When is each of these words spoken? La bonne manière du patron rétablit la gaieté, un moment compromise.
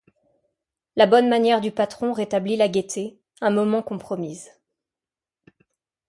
La 0.95 1.05
bonne 1.05 1.29
manière 1.29 1.61
du 1.61 1.69
patron 1.69 2.11
rétablit 2.11 2.55
la 2.55 2.69
gaieté, 2.69 3.19
un 3.39 3.51
moment 3.51 3.83
compromise. 3.83 4.49